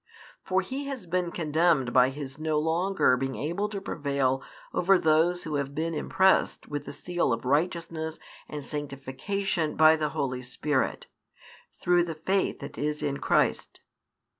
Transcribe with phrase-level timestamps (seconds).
[0.43, 4.41] For he has been condemned by his no longer being able to prevail
[4.73, 8.17] over those who have been impressed with the seal of righteousness
[8.49, 11.07] and sanctification by the Holy |447 Spirit,
[11.75, 13.81] through the faith that is in Christ.